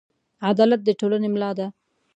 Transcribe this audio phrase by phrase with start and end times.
[0.49, 1.67] عدالت د ټولنې ملا ده.